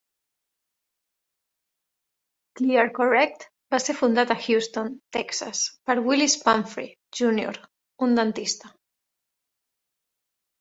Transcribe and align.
ClearCorrect 2.61 3.45
va 3.75 3.79
ser 3.83 3.95
fundat 3.99 4.33
a 4.35 4.39
Houston, 4.45 4.89
Texas, 5.19 5.61
per 5.91 5.97
Willis 6.09 6.37
Pumphrey, 6.47 6.89
Junior, 7.21 7.61
un 8.07 8.17
dentista. 8.21 8.73